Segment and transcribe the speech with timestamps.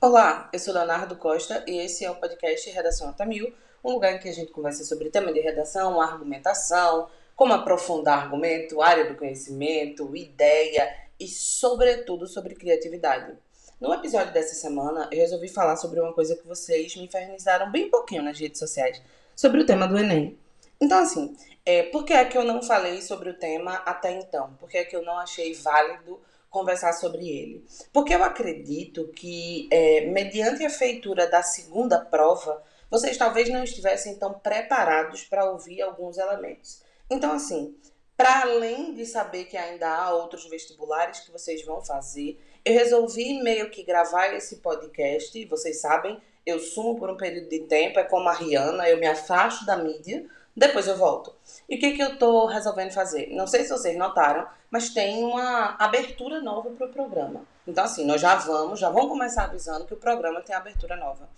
[0.00, 4.20] Olá, eu sou Leonardo Costa e esse é o podcast Redação Atamil, um lugar em
[4.20, 10.14] que a gente conversa sobre tema de redação, argumentação, como aprofundar argumento, área do conhecimento,
[10.14, 10.88] ideia
[11.18, 13.36] e, sobretudo, sobre criatividade.
[13.80, 17.90] No episódio dessa semana, eu resolvi falar sobre uma coisa que vocês me infernizaram bem
[17.90, 19.02] pouquinho nas redes sociais,
[19.34, 20.38] sobre o tema do Enem.
[20.80, 21.36] Então, assim,
[21.66, 24.54] é, por que é que eu não falei sobre o tema até então?
[24.60, 27.64] Por que é que eu não achei válido conversar sobre ele.
[27.92, 34.16] Porque eu acredito que, é, mediante a feitura da segunda prova, vocês talvez não estivessem
[34.16, 36.82] tão preparados para ouvir alguns elementos.
[37.10, 37.76] Então, assim,
[38.16, 43.42] para além de saber que ainda há outros vestibulares que vocês vão fazer, eu resolvi
[43.42, 45.44] meio que gravar esse podcast.
[45.46, 49.06] Vocês sabem, eu sumo por um período de tempo, é como a Rihanna, eu me
[49.06, 50.26] afasto da mídia
[50.58, 51.32] depois eu volto.
[51.68, 53.28] E o que, que eu estou resolvendo fazer?
[53.30, 57.42] Não sei se vocês notaram, mas tem uma abertura nova para o programa.
[57.64, 61.28] Então, assim, nós já vamos, já vamos começar avisando que o programa tem abertura nova.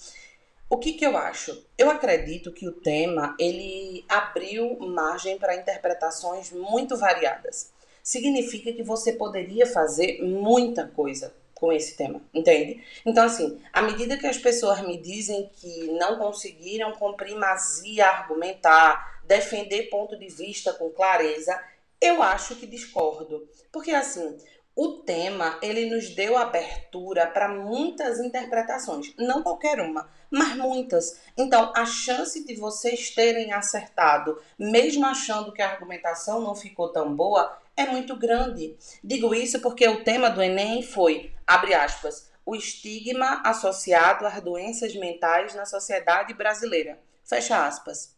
[0.70, 1.66] O que, que eu acho?
[1.76, 7.72] Eu acredito que o tema ele abriu margem para interpretações muito variadas.
[8.02, 12.82] Significa que você poderia fazer muita coisa com esse tema, entende?
[13.04, 19.20] Então, assim, à medida que as pessoas me dizem que não conseguiram com primazia argumentar,
[19.24, 21.62] defender ponto de vista com clareza,
[22.00, 23.46] eu acho que discordo.
[23.70, 24.38] Porque, assim,
[24.74, 29.12] o tema, ele nos deu abertura para muitas interpretações.
[29.18, 31.20] Não qualquer uma, mas muitas.
[31.36, 37.14] Então, a chance de vocês terem acertado, mesmo achando que a argumentação não ficou tão
[37.14, 38.76] boa, é muito grande.
[39.02, 44.94] Digo isso porque o tema do Enem foi, abre aspas, o estigma associado às doenças
[44.94, 47.00] mentais na sociedade brasileira.
[47.24, 48.16] Fecha aspas.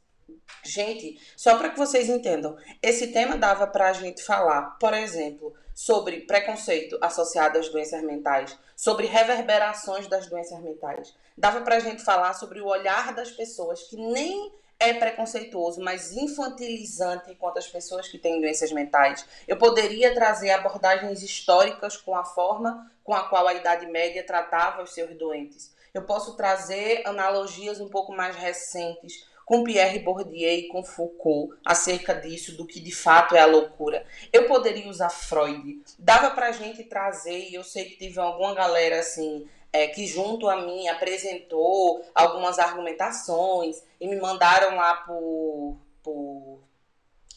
[0.62, 5.54] Gente, só para que vocês entendam, esse tema dava para a gente falar, por exemplo,
[5.74, 11.14] sobre preconceito associado às doenças mentais, sobre reverberações das doenças mentais.
[11.36, 16.12] Dava para a gente falar sobre o olhar das pessoas que nem é preconceituoso, mas
[16.12, 19.24] infantilizante quanto às pessoas que têm doenças mentais.
[19.46, 24.82] Eu poderia trazer abordagens históricas com a forma com a qual a Idade Média tratava
[24.82, 25.72] os seus doentes.
[25.92, 32.14] Eu posso trazer analogias um pouco mais recentes com Pierre Bourdieu e com Foucault acerca
[32.14, 34.06] disso, do que de fato é a loucura.
[34.32, 35.82] Eu poderia usar Freud.
[35.98, 40.48] Dava pra gente trazer, e eu sei que teve alguma galera assim é, que junto
[40.48, 46.60] a mim apresentou algumas argumentações e me mandaram lá por, por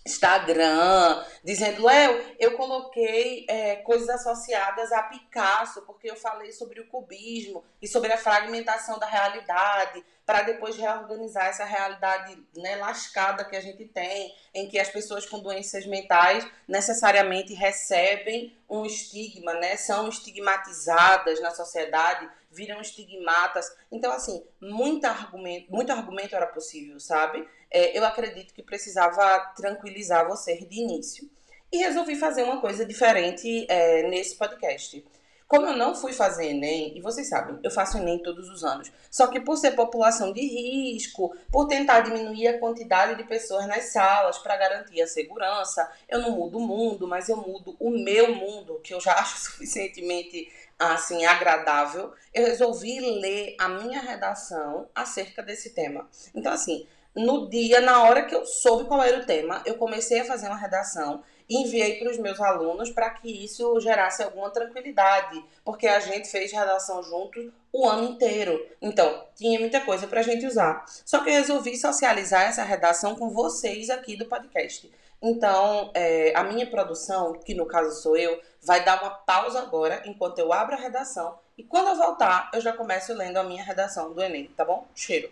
[0.05, 6.87] Instagram, dizendo, Léo, eu coloquei é, coisas associadas a Picasso, porque eu falei sobre o
[6.87, 13.55] cubismo e sobre a fragmentação da realidade para depois reorganizar essa realidade né, lascada que
[13.55, 19.77] a gente tem, em que as pessoas com doenças mentais necessariamente recebem um estigma, né,
[19.77, 23.65] são estigmatizadas na sociedade, viram estigmatas.
[23.91, 27.47] Então, assim, muito argumento, muito argumento era possível, sabe?
[27.69, 31.29] É, eu acredito que precisava tranquilizar você de início.
[31.71, 35.05] E resolvi fazer uma coisa diferente é, nesse podcast.
[35.47, 38.91] Como eu não fui fazer Enem, e vocês sabem, eu faço Enem todos os anos,
[39.11, 43.85] só que por ser população de risco, por tentar diminuir a quantidade de pessoas nas
[43.91, 48.33] salas para garantir a segurança, eu não mudo o mundo, mas eu mudo o meu
[48.33, 52.11] mundo, que eu já acho suficientemente assim agradável.
[52.33, 56.09] Eu resolvi ler a minha redação acerca desse tema.
[56.33, 60.19] Então assim, no dia, na hora que eu soube qual era o tema, eu comecei
[60.19, 65.43] a fazer uma redação enviei para os meus alunos para que isso gerasse alguma tranquilidade,
[65.63, 68.65] porque a gente fez redação junto o ano inteiro.
[68.81, 70.85] Então, tinha muita coisa para a gente usar.
[71.05, 74.91] Só que eu resolvi socializar essa redação com vocês aqui do podcast.
[75.21, 80.01] Então, é, a minha produção, que no caso sou eu, vai dar uma pausa agora,
[80.05, 81.37] enquanto eu abro a redação.
[81.57, 84.87] E quando eu voltar, eu já começo lendo a minha redação do Enem, tá bom?
[84.93, 85.29] Cheiro.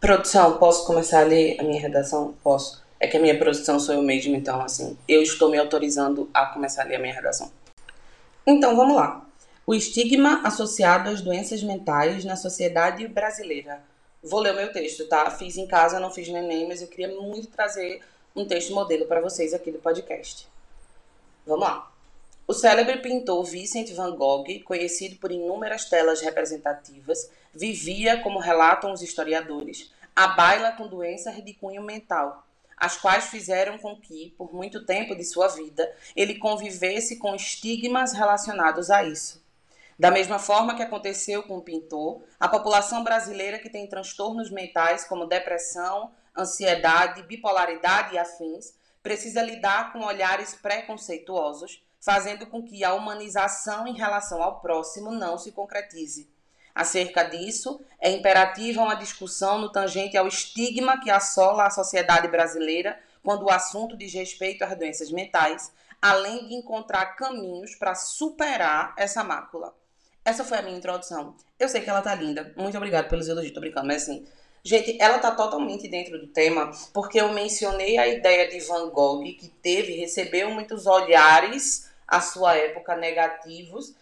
[0.00, 2.32] Produção, posso começar a ler a minha redação?
[2.40, 2.84] Posso.
[3.00, 6.46] É que a minha produção sou eu mesmo, então, assim, eu estou me autorizando a
[6.46, 7.50] começar a ler a minha redação.
[8.46, 9.26] Então, vamos lá.
[9.66, 13.82] O estigma associado às doenças mentais na sociedade brasileira.
[14.22, 15.28] Vou ler o meu texto, tá?
[15.32, 18.00] Fiz em casa, não fiz no Enem, mas eu queria muito trazer
[18.36, 20.46] um texto modelo para vocês aqui do podcast.
[21.44, 21.90] Vamos lá.
[22.46, 29.02] O célebre pintor Vincent van Gogh, conhecido por inúmeras telas representativas, vivia, como relatam os
[29.02, 32.44] historiadores, a baila com doenças de cunho mental,
[32.76, 38.12] as quais fizeram com que, por muito tempo de sua vida, ele convivesse com estigmas
[38.14, 39.40] relacionados a isso.
[39.96, 45.04] Da mesma forma que aconteceu com o pintor, a população brasileira que tem transtornos mentais
[45.04, 52.92] como depressão, ansiedade, bipolaridade e afins precisa lidar com olhares preconceituosos, fazendo com que a
[52.92, 56.28] humanização em relação ao próximo não se concretize.
[56.78, 62.96] Acerca disso, é imperativa uma discussão no tangente ao estigma que assola a sociedade brasileira
[63.20, 69.24] quando o assunto diz respeito às doenças mentais, além de encontrar caminhos para superar essa
[69.24, 69.74] mácula.
[70.24, 71.34] Essa foi a minha introdução.
[71.58, 72.54] Eu sei que ela tá linda.
[72.56, 74.24] Muito obrigada pelos elogios, tô brincando, mas assim,
[74.62, 79.22] Gente, ela tá totalmente dentro do tema, porque eu mencionei a ideia de Van Gogh,
[79.22, 83.94] que teve, recebeu muitos olhares à sua época negativos,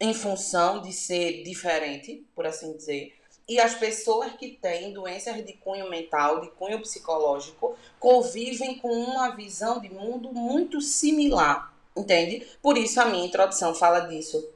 [0.00, 3.14] em função de ser diferente, por assim dizer.
[3.48, 9.30] E as pessoas que têm doenças de cunho mental, de cunho psicológico, convivem com uma
[9.30, 12.46] visão de mundo muito similar, entende?
[12.60, 14.52] Por isso a minha introdução fala disso.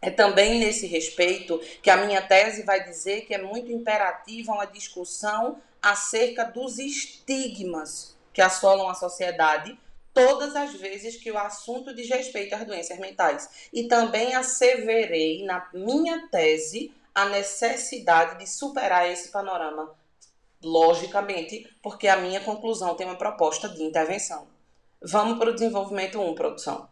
[0.00, 4.64] É também nesse respeito que a minha tese vai dizer que é muito imperativa uma
[4.64, 9.78] discussão acerca dos estigmas que assolam a sociedade
[10.12, 13.68] todas as vezes que o assunto diz respeito às doenças mentais.
[13.72, 19.94] E também asseverei na minha tese a necessidade de superar esse panorama,
[20.62, 24.46] logicamente, porque a minha conclusão tem uma proposta de intervenção.
[25.02, 26.88] Vamos para o desenvolvimento 1, produção.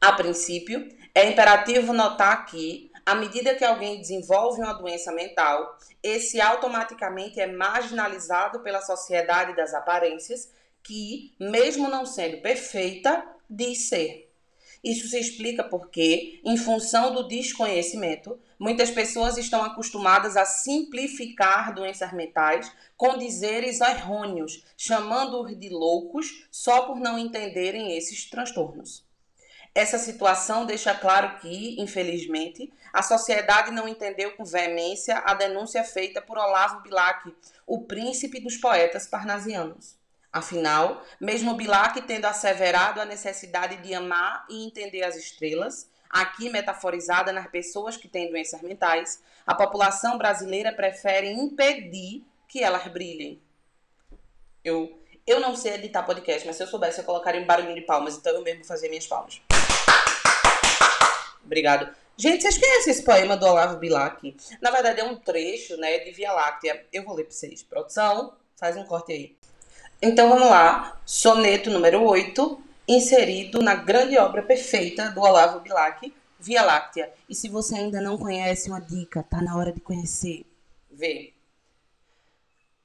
[0.00, 6.40] A princípio, é imperativo notar que, à medida que alguém desenvolve uma doença mental, esse
[6.40, 10.52] automaticamente é marginalizado pela sociedade das aparências,
[10.86, 14.30] que, mesmo não sendo perfeita, diz ser.
[14.84, 22.12] Isso se explica porque, em função do desconhecimento, muitas pessoas estão acostumadas a simplificar doenças
[22.12, 29.04] mentais com dizeres errôneos, chamando-os de loucos só por não entenderem esses transtornos.
[29.74, 36.22] Essa situação deixa claro que, infelizmente, a sociedade não entendeu com veemência a denúncia feita
[36.22, 37.34] por Olavo Bilac,
[37.66, 39.96] o príncipe dos poetas parnasianos.
[40.32, 47.32] Afinal, mesmo Bilac tendo asseverado a necessidade de amar e entender as estrelas, aqui metaforizada
[47.32, 53.40] nas pessoas que têm doenças mentais, a população brasileira prefere impedir que elas brilhem.
[54.64, 57.82] Eu, eu não sei editar podcast, mas se eu soubesse, eu colocaria um barulho de
[57.82, 59.40] palmas, então eu mesmo fazia minhas palmas.
[61.44, 61.94] Obrigado.
[62.16, 64.36] Gente, vocês conhecem esse poema do Olavo Bilac?
[64.60, 66.86] Na verdade, é um trecho né, de Via Láctea.
[66.92, 67.62] Eu vou ler para vocês.
[67.62, 69.36] Produção, faz um corte aí.
[70.00, 71.00] Então vamos lá.
[71.06, 77.12] Soneto número 8, inserido na grande obra perfeita do Olavo Bilac, Via Láctea.
[77.28, 80.44] E se você ainda não conhece, uma dica, tá na hora de conhecer.
[80.90, 81.32] Vê.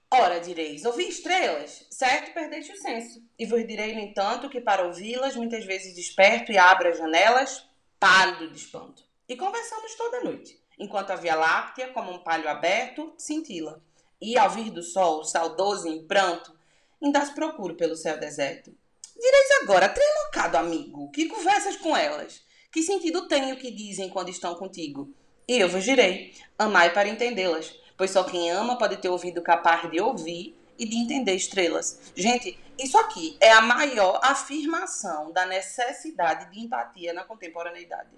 [0.10, 3.22] Ora, direis, ouvi estrelas, certo perdeste o senso.
[3.38, 7.66] E vos direi, no entanto, que para ouvi-las, muitas vezes desperto e abro as janelas,
[8.00, 9.04] pálido de espanto.
[9.28, 13.82] E conversamos toda noite, enquanto a Via Láctea, como um palho aberto, cintila.
[14.20, 16.54] E ao vir do sol, saudoso em pranto,
[17.02, 18.76] ainda as procuro pelo céu deserto.
[19.16, 22.44] Direis agora, trelocado amigo, que conversas com elas?
[22.72, 25.14] Que sentido tem o que dizem quando estão contigo?
[25.48, 29.90] E eu vos direi, amai para entendê-las, pois só quem ama pode ter ouvido capaz
[29.92, 32.12] de ouvir e de entender estrelas.
[32.16, 38.10] Gente, isso aqui é a maior afirmação da necessidade de empatia na contemporaneidade.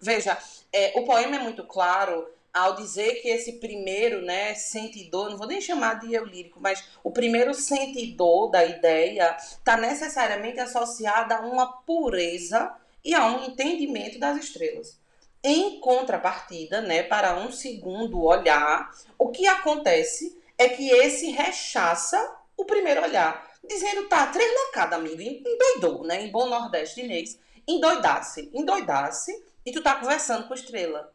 [0.00, 0.38] Veja,
[0.72, 5.46] é, o poema é muito claro ao dizer que esse primeiro, né, sentidor, não vou
[5.46, 11.40] nem chamar de eu lírico, mas o primeiro sentidor da ideia está necessariamente associado a
[11.40, 12.74] uma pureza
[13.04, 15.00] e a um entendimento das estrelas.
[15.42, 22.64] Em contrapartida, né, para um segundo olhar, o que acontece é que esse rechaça o
[22.64, 26.22] primeiro olhar, dizendo, tá, treslocado, amigo, endoidou, né?
[26.22, 29.32] Em bom nordestinês, endoidasse, endoidasse,
[29.64, 31.12] e tu tá conversando com estrela.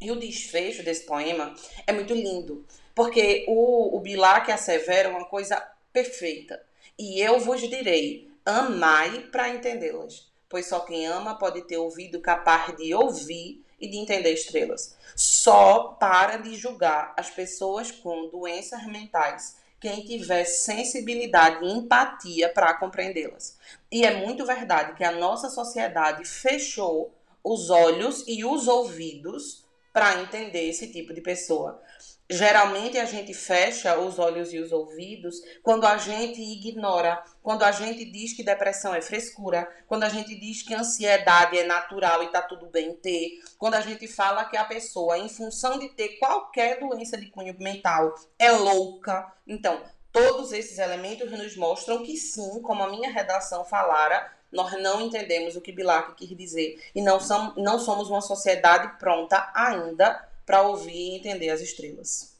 [0.00, 1.54] E o desfecho desse poema
[1.86, 2.64] é muito lindo,
[2.94, 5.60] porque o, o Bilac assevera uma coisa
[5.92, 6.62] perfeita.
[6.98, 12.76] E eu vos direi, amai para entendê-las, pois só quem ama pode ter ouvido capaz
[12.76, 14.96] de ouvir e de entender estrelas.
[15.14, 22.74] Só para de julgar as pessoas com doenças mentais quem tiver sensibilidade e empatia para
[22.74, 23.56] compreendê-las.
[23.90, 27.12] E é muito verdade que a nossa sociedade fechou
[27.44, 29.64] os olhos e os ouvidos
[29.98, 31.82] para entender esse tipo de pessoa.
[32.30, 37.72] Geralmente a gente fecha os olhos e os ouvidos quando a gente ignora, quando a
[37.72, 42.28] gente diz que depressão é frescura, quando a gente diz que ansiedade é natural e
[42.28, 46.10] tá tudo bem ter, quando a gente fala que a pessoa, em função de ter
[46.20, 49.32] qualquer doença de cunho mental, é louca.
[49.48, 55.00] Então, todos esses elementos nos mostram que sim, como a minha redação falara, nós não
[55.00, 60.26] entendemos o que Bilac quis dizer e não, som, não somos uma sociedade pronta ainda
[60.46, 62.34] para ouvir e entender as estrelas.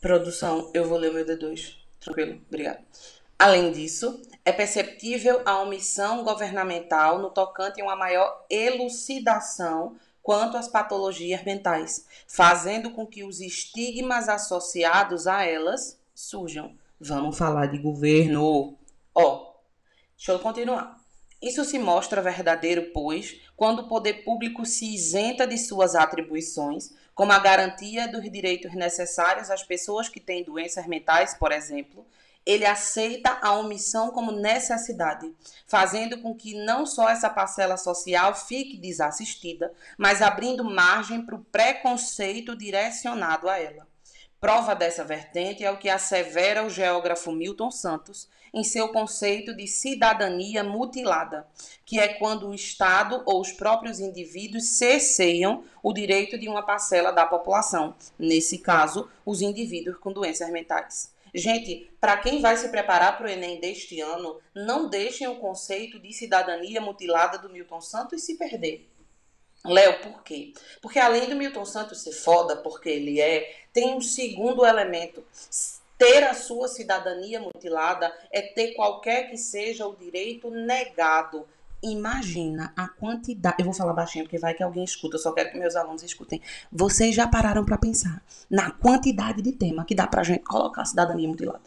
[0.00, 1.76] Produção, eu vou ler o meu D2.
[2.00, 2.84] Tranquilo, obrigado.
[3.38, 10.66] Além disso, é perceptível a omissão governamental no tocante a uma maior elucidação quanto às
[10.66, 16.74] patologias mentais, fazendo com que os estigmas associados a elas surjam.
[16.98, 18.76] Vamos falar de governo.
[19.14, 19.45] Ó, oh,
[20.16, 20.98] deixa eu continuar.
[21.40, 27.32] Isso se mostra verdadeiro, pois, quando o poder público se isenta de suas atribuições, como
[27.32, 32.06] a garantia dos direitos necessários às pessoas que têm doenças mentais, por exemplo,
[32.46, 35.34] ele aceita a omissão como necessidade,
[35.66, 41.44] fazendo com que não só essa parcela social fique desassistida, mas abrindo margem para o
[41.44, 43.86] preconceito direcionado a ela.
[44.40, 49.66] Prova dessa vertente é o que assevera o geógrafo Milton Santos em seu conceito de
[49.66, 51.46] cidadania mutilada,
[51.84, 57.10] que é quando o Estado ou os próprios indivíduos cesseiam o direito de uma parcela
[57.10, 61.14] da população, nesse caso, os indivíduos com doenças mentais.
[61.34, 65.98] Gente, para quem vai se preparar para o Enem deste ano, não deixem o conceito
[65.98, 68.88] de cidadania mutilada do Milton Santos se perder.
[69.68, 70.52] Léo, por quê?
[70.80, 75.24] Porque além do Milton Santos ser foda, porque ele é, tem um segundo elemento.
[75.98, 81.46] Ter a sua cidadania mutilada é ter qualquer que seja o direito negado
[81.82, 83.56] Imagina a quantidade.
[83.58, 85.16] Eu vou falar baixinho porque vai que alguém escuta.
[85.16, 86.40] Eu só quero que meus alunos escutem.
[86.72, 90.86] Vocês já pararam para pensar na quantidade de tema que dá pra gente colocar a
[90.86, 91.62] cidadania mutilada?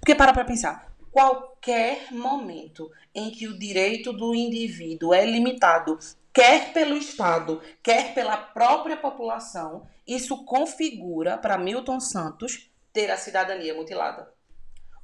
[0.00, 0.92] Porque para pra pensar.
[1.10, 5.98] Qualquer momento em que o direito do indivíduo é limitado,
[6.32, 13.74] quer pelo Estado, quer pela própria população, isso configura para Milton Santos ter a cidadania
[13.74, 14.32] mutilada.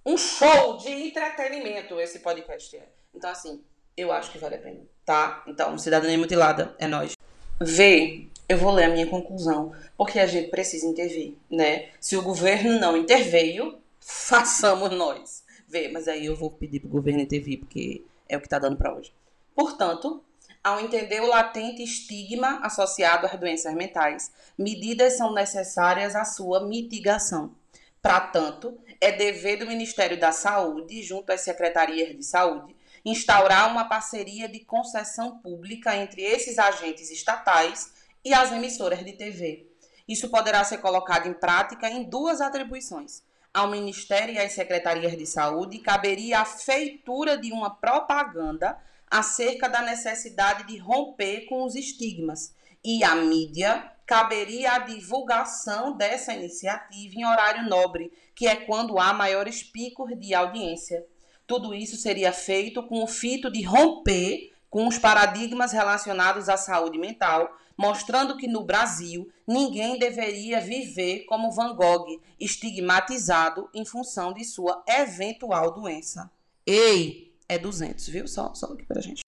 [0.05, 2.89] Um show de entretenimento esse podcast é.
[3.15, 3.63] Então, assim,
[3.97, 5.43] eu acho que vale a pena, tá?
[5.47, 7.15] Então, cidadania mutilada é nós.
[7.61, 11.91] V, eu vou ler a minha conclusão, porque a gente precisa intervir, né?
[12.01, 15.45] Se o governo não interveio, façamos nós.
[15.67, 18.77] V, mas aí eu vou pedir pro governo intervir, porque é o que tá dando
[18.77, 19.13] para hoje.
[19.55, 20.23] Portanto,
[20.63, 27.55] ao entender o latente estigma associado às doenças mentais, medidas são necessárias à sua mitigação.
[28.01, 33.89] Para tanto, é dever do Ministério da Saúde, junto às secretarias de saúde, instaurar uma
[33.89, 37.93] parceria de concessão pública entre esses agentes estatais
[38.25, 39.67] e as emissoras de TV.
[40.07, 43.23] Isso poderá ser colocado em prática em duas atribuições.
[43.53, 48.79] Ao Ministério e às secretarias de saúde caberia a feitura de uma propaganda
[49.11, 56.33] acerca da necessidade de romper com os estigmas, e à mídia caberia a divulgação dessa
[56.33, 61.05] iniciativa em horário nobre, que é quando há maiores picos de audiência.
[61.47, 66.99] Tudo isso seria feito com o fito de romper com os paradigmas relacionados à saúde
[66.99, 74.45] mental, mostrando que no Brasil ninguém deveria viver como Van Gogh, estigmatizado em função de
[74.45, 76.31] sua eventual doença.
[76.67, 78.29] Ei, é 200, viu?
[78.29, 79.23] Só, só aqui pra gente.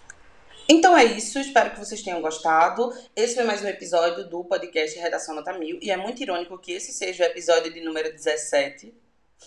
[0.69, 2.93] Então é isso, espero que vocês tenham gostado.
[3.17, 6.73] Esse foi mais um episódio do podcast Redação Nota Mil, e é muito irônico que
[6.73, 8.95] esse seja o episódio de número 17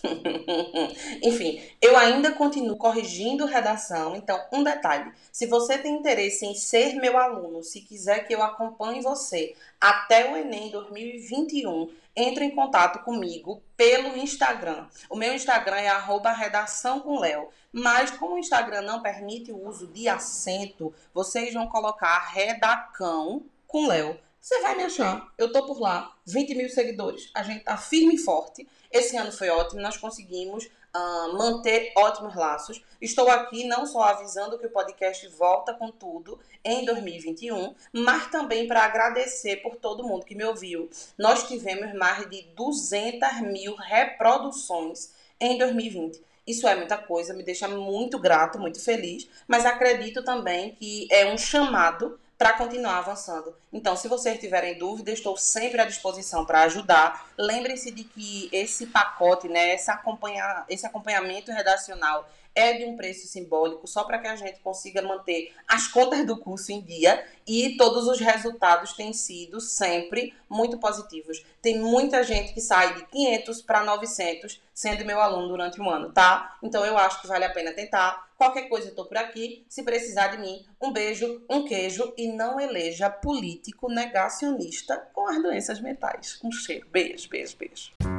[1.22, 4.16] Enfim, eu ainda continuo corrigindo redação.
[4.16, 8.42] Então, um detalhe: se você tem interesse em ser meu aluno, se quiser que eu
[8.42, 14.86] acompanhe você até o Enem 2021, entre em contato comigo pelo Instagram.
[15.08, 15.88] O meu Instagram é
[16.32, 17.48] redação com Léo.
[17.72, 23.88] Mas como o Instagram não permite o uso de acento, vocês vão colocar redacão com
[23.88, 24.16] Léo.
[24.44, 25.32] Você vai me achar.
[25.38, 26.14] Eu tô por lá.
[26.26, 27.30] 20 mil seguidores.
[27.32, 28.68] A gente tá firme e forte.
[28.92, 29.80] Esse ano foi ótimo.
[29.80, 32.84] Nós conseguimos uh, manter ótimos laços.
[33.00, 38.68] Estou aqui não só avisando que o podcast volta com tudo em 2021, mas também
[38.68, 40.90] para agradecer por todo mundo que me ouviu.
[41.16, 46.22] Nós tivemos mais de 200 mil reproduções em 2020.
[46.46, 51.32] Isso é muita coisa, me deixa muito grato, muito feliz, mas acredito também que é
[51.32, 53.54] um chamado para continuar avançando.
[53.72, 57.30] Então, se vocês tiverem dúvida, estou sempre à disposição para ajudar.
[57.38, 63.26] Lembrem-se de que esse pacote, né, esse, acompanha, esse acompanhamento redacional é de um preço
[63.26, 67.76] simbólico, só para que a gente consiga manter as contas do curso em dia e
[67.76, 71.44] todos os resultados têm sido sempre muito positivos.
[71.60, 76.12] Tem muita gente que sai de 500 para 900 sendo meu aluno durante um ano,
[76.12, 76.56] tá?
[76.62, 78.28] Então eu acho que vale a pena tentar.
[78.36, 79.64] Qualquer coisa eu tô por aqui.
[79.68, 85.40] Se precisar de mim, um beijo, um queijo e não eleja político negacionista com as
[85.42, 86.38] doenças mentais.
[86.42, 86.86] Um cheiro.
[86.90, 88.13] Beijo, beijo, beijo.